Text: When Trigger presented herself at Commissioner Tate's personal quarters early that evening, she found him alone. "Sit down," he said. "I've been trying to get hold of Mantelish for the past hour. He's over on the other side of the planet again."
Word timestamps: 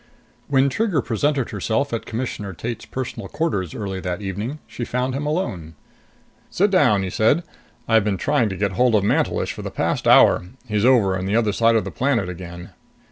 When 0.47 0.67
Trigger 0.67 0.99
presented 0.99 1.51
herself 1.51 1.93
at 1.93 2.07
Commissioner 2.07 2.53
Tate's 2.53 2.87
personal 2.87 3.27
quarters 3.29 3.75
early 3.75 3.99
that 3.99 4.19
evening, 4.19 4.57
she 4.65 4.83
found 4.83 5.13
him 5.13 5.27
alone. 5.27 5.75
"Sit 6.49 6.71
down," 6.71 7.03
he 7.03 7.11
said. 7.11 7.43
"I've 7.87 8.03
been 8.03 8.17
trying 8.17 8.49
to 8.49 8.57
get 8.57 8.71
hold 8.71 8.95
of 8.95 9.03
Mantelish 9.03 9.53
for 9.53 9.61
the 9.61 9.69
past 9.69 10.07
hour. 10.07 10.45
He's 10.67 10.85
over 10.85 11.15
on 11.15 11.27
the 11.27 11.35
other 11.35 11.53
side 11.53 11.75
of 11.75 11.83
the 11.83 11.91
planet 11.91 12.29
again." 12.29 12.71